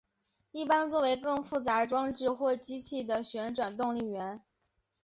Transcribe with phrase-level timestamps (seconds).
[0.51, 4.41] 一般作为更复杂装置或机器的旋转动力源。